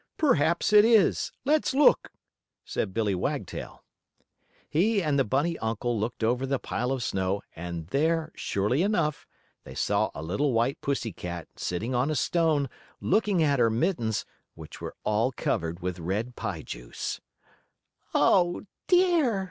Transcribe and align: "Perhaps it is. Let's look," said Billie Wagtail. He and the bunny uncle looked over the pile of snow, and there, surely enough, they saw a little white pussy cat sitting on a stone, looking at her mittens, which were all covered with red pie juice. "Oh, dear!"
"Perhaps 0.17 0.73
it 0.73 0.83
is. 0.83 1.31
Let's 1.45 1.75
look," 1.75 2.09
said 2.65 2.91
Billie 2.91 3.13
Wagtail. 3.13 3.83
He 4.67 4.99
and 5.03 5.19
the 5.19 5.23
bunny 5.23 5.59
uncle 5.59 5.99
looked 5.99 6.23
over 6.23 6.47
the 6.47 6.57
pile 6.57 6.91
of 6.91 7.03
snow, 7.03 7.43
and 7.55 7.85
there, 7.89 8.31
surely 8.33 8.81
enough, 8.81 9.27
they 9.63 9.75
saw 9.75 10.09
a 10.15 10.23
little 10.23 10.53
white 10.53 10.81
pussy 10.81 11.13
cat 11.13 11.49
sitting 11.55 11.93
on 11.93 12.09
a 12.09 12.15
stone, 12.15 12.67
looking 12.99 13.43
at 13.43 13.59
her 13.59 13.69
mittens, 13.69 14.25
which 14.55 14.81
were 14.81 14.95
all 15.03 15.31
covered 15.31 15.81
with 15.81 15.99
red 15.99 16.35
pie 16.35 16.63
juice. 16.63 17.21
"Oh, 18.15 18.63
dear!" 18.87 19.39